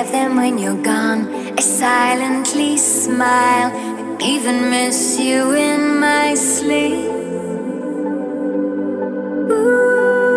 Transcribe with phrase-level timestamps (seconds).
[0.00, 1.28] them when you're gone.
[1.58, 3.70] I silently smile,
[4.18, 7.10] I even miss you in my sleep.
[9.50, 10.32] Ooh,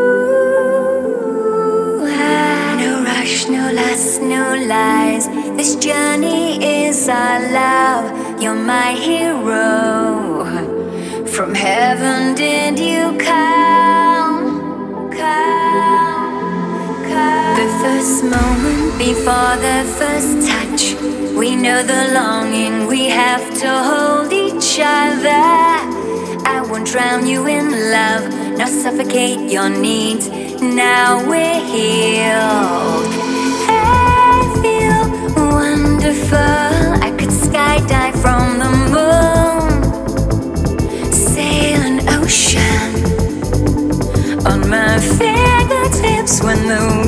[2.05, 5.29] ah, no rush, no lust, no lies.
[5.55, 8.41] This journey is our love.
[8.41, 10.45] You're my hero.
[11.27, 13.44] From heaven did you come?
[19.05, 20.83] before the first touch.
[21.37, 25.45] We know the longing we have to hold each other.
[26.53, 28.23] I won't drown you in love,
[28.57, 30.27] nor suffocate your needs.
[30.59, 33.05] Now we're healed.
[33.69, 35.01] I feel
[35.53, 36.55] wonderful.
[37.07, 39.69] I could skydive from the moon,
[41.13, 42.89] sail an ocean
[44.47, 47.04] on my fingertips when the